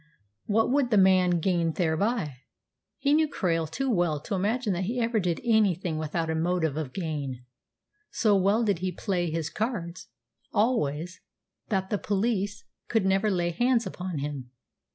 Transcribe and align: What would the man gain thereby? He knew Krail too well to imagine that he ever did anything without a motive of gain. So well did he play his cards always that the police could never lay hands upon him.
What 0.47 0.71
would 0.71 0.89
the 0.89 0.97
man 0.97 1.39
gain 1.41 1.73
thereby? 1.73 2.37
He 2.97 3.13
knew 3.13 3.27
Krail 3.27 3.69
too 3.69 3.87
well 3.87 4.19
to 4.21 4.33
imagine 4.33 4.73
that 4.73 4.85
he 4.85 4.99
ever 4.99 5.19
did 5.19 5.39
anything 5.43 5.99
without 5.99 6.27
a 6.27 6.33
motive 6.33 6.75
of 6.75 6.91
gain. 6.91 7.45
So 8.09 8.35
well 8.35 8.63
did 8.63 8.79
he 8.79 8.91
play 8.91 9.29
his 9.29 9.51
cards 9.51 10.07
always 10.51 11.21
that 11.69 11.91
the 11.91 11.99
police 11.99 12.63
could 12.87 13.05
never 13.05 13.29
lay 13.29 13.51
hands 13.51 13.85
upon 13.85 14.17
him. 14.17 14.49